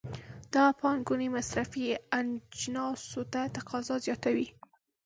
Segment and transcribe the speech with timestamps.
[0.53, 1.83] دغه پانګونې مصرفي
[2.19, 4.47] اجناسو ته تقاضا زیاتوي.